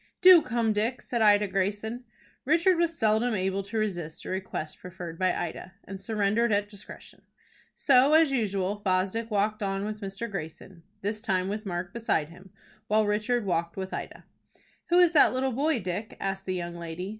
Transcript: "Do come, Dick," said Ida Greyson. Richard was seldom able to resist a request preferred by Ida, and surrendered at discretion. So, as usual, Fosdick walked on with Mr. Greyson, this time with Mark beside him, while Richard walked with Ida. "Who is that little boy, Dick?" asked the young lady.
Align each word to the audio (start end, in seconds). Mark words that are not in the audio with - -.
"Do 0.21 0.41
come, 0.41 0.73
Dick," 0.73 0.99
said 1.03 1.21
Ida 1.21 1.47
Greyson. 1.47 2.05
Richard 2.43 2.79
was 2.79 2.97
seldom 2.97 3.35
able 3.35 3.61
to 3.61 3.77
resist 3.77 4.25
a 4.25 4.29
request 4.29 4.79
preferred 4.79 5.19
by 5.19 5.31
Ida, 5.31 5.73
and 5.83 6.01
surrendered 6.01 6.51
at 6.51 6.67
discretion. 6.71 7.21
So, 7.75 8.15
as 8.15 8.31
usual, 8.31 8.81
Fosdick 8.83 9.29
walked 9.29 9.61
on 9.61 9.85
with 9.85 10.01
Mr. 10.01 10.27
Greyson, 10.27 10.81
this 11.01 11.21
time 11.21 11.49
with 11.49 11.67
Mark 11.67 11.93
beside 11.93 12.29
him, 12.29 12.49
while 12.87 13.05
Richard 13.05 13.45
walked 13.45 13.77
with 13.77 13.93
Ida. 13.93 14.25
"Who 14.87 14.97
is 14.97 15.11
that 15.13 15.33
little 15.35 15.51
boy, 15.51 15.79
Dick?" 15.79 16.17
asked 16.19 16.47
the 16.47 16.55
young 16.55 16.77
lady. 16.77 17.09